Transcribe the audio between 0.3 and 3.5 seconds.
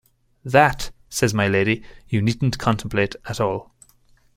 "That," says my Lady, "you needn't contemplate at